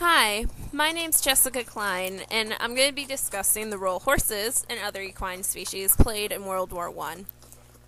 [0.00, 4.78] Hi, my name's Jessica Klein, and I'm going to be discussing the role horses and
[4.78, 7.24] other equine species played in World War I.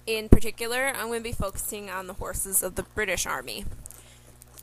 [0.09, 3.65] In particular, I'm going to be focusing on the horses of the British Army.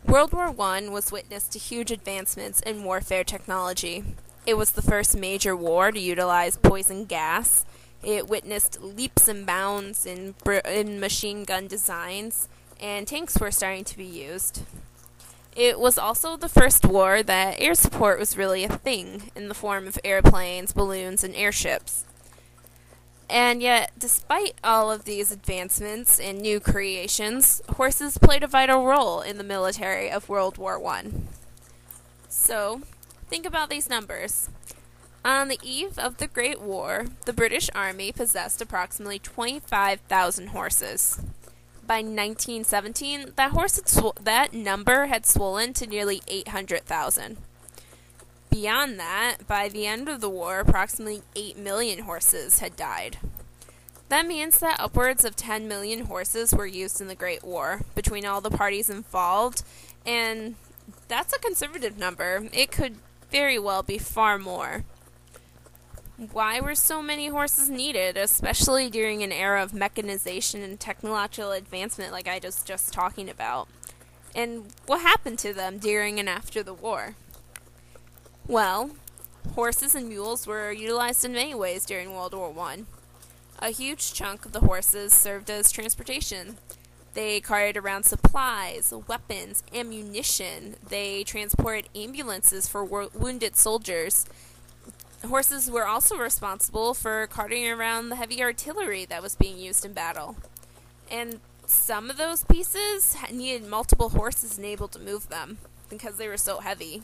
[0.06, 4.04] World War I was witness to huge advancements in warfare technology.
[4.46, 7.64] It was the first major war to utilize poison gas.
[8.04, 10.36] It witnessed leaps and bounds in,
[10.66, 14.64] in machine gun designs, and tanks were starting to be used.
[15.58, 19.56] It was also the first war that air support was really a thing in the
[19.56, 22.06] form of airplanes, balloons, and airships.
[23.28, 29.22] And yet, despite all of these advancements and new creations, horses played a vital role
[29.22, 31.06] in the military of World War I.
[32.30, 32.84] So,
[33.28, 34.52] think about these numbers.
[35.26, 41.20] On the eve of the Great War, the British Army possessed approximately 25,000 horses
[41.88, 47.38] by 1917, that horse sw- that number had swollen to nearly 800,000.
[48.50, 53.18] Beyond that, by the end of the war, approximately 8 million horses had died.
[54.10, 58.26] That means that upwards of 10 million horses were used in the Great War between
[58.26, 59.64] all the parties involved,
[60.06, 60.56] and
[61.08, 62.48] that's a conservative number.
[62.54, 62.96] It could
[63.32, 64.86] very well be far more.
[66.18, 72.12] Why were so many horses needed, especially during an era of mechanization and technological advancement
[72.12, 73.68] like I was just talking about?
[74.34, 77.14] And what happened to them during and after the war?
[78.48, 78.92] Well,
[79.54, 82.80] horses and mules were utilized in many ways during World War I.
[83.60, 86.58] A huge chunk of the horses served as transportation.
[87.14, 90.78] They carried around supplies, weapons, ammunition.
[90.88, 94.26] They transported ambulances for wo- wounded soldiers
[95.28, 99.92] Horses were also responsible for carting around the heavy artillery that was being used in
[99.92, 100.38] battle.
[101.12, 105.58] And some of those pieces needed multiple horses enabled to move them
[105.90, 107.02] because they were so heavy.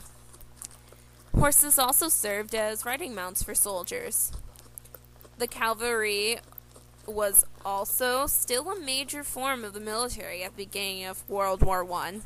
[1.36, 4.32] Horses also served as riding mounts for soldiers.
[5.36, 6.38] The cavalry
[7.06, 11.84] was also still a major form of the military at the beginning of World War
[11.92, 12.20] I,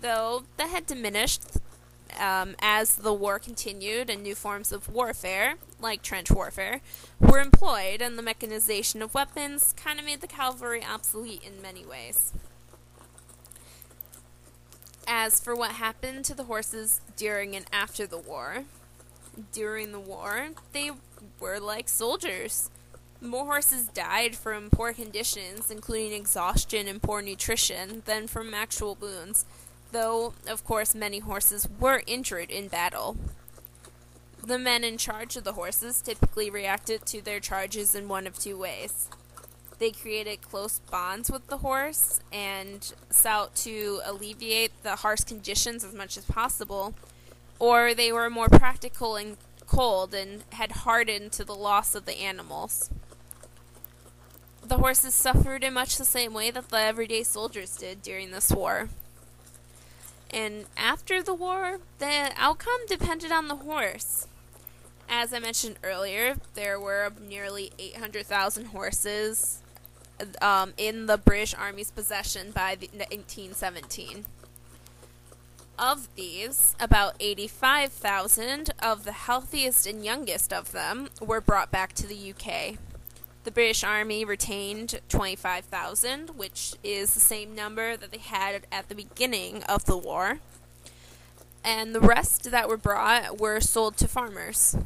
[0.00, 1.58] though that had diminished
[2.20, 6.80] um, as the war continued and new forms of warfare, like trench warfare,
[7.20, 11.84] were employed, and the mechanization of weapons kind of made the cavalry obsolete in many
[11.84, 12.32] ways.
[15.06, 18.64] As for what happened to the horses during and after the war,
[19.52, 20.90] during the war, they
[21.40, 22.70] were like soldiers.
[23.20, 29.44] More horses died from poor conditions, including exhaustion and poor nutrition, than from actual wounds
[29.94, 33.16] though, of course, many horses were injured in battle.
[34.42, 38.38] The men in charge of the horses typically reacted to their charges in one of
[38.38, 39.08] two ways.
[39.78, 45.94] They created close bonds with the horse and sought to alleviate the harsh conditions as
[45.94, 46.94] much as possible,
[47.58, 52.20] or they were more practical and cold and had hardened to the loss of the
[52.20, 52.90] animals.
[54.62, 58.50] The horses suffered in much the same way that the everyday soldiers did during this
[58.50, 58.88] war.
[60.34, 64.26] And after the war, the outcome depended on the horse.
[65.08, 69.62] As I mentioned earlier, there were nearly 800,000 horses
[70.42, 74.24] um, in the British Army's possession by 1917.
[75.78, 82.08] Of these, about 85,000 of the healthiest and youngest of them were brought back to
[82.08, 82.76] the UK.
[83.44, 88.94] The British Army retained 25,000, which is the same number that they had at the
[88.94, 90.38] beginning of the war.
[91.62, 94.76] And the rest that were brought were sold to farmers.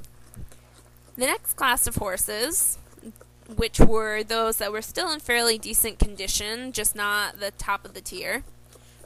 [1.16, 2.78] The next class of horses,
[3.54, 7.94] which were those that were still in fairly decent condition, just not the top of
[7.94, 8.42] the tier,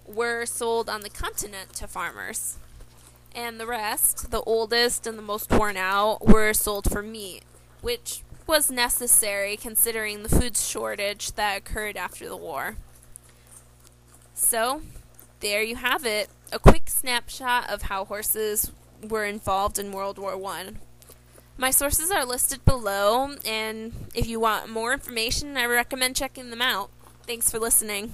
[0.07, 2.57] were sold on the continent to farmers.
[3.35, 7.43] And the rest, the oldest and the most worn out, were sold for meat,
[7.83, 12.77] which was necessary considering the food shortage that occurred after the war.
[14.35, 14.83] So,
[15.41, 18.71] there you have it a quick snapshot of how horses
[19.03, 20.73] were involved in World War I.
[21.57, 26.61] My sources are listed below, and if you want more information, I recommend checking them
[26.61, 26.91] out.
[27.27, 28.13] Thanks for listening.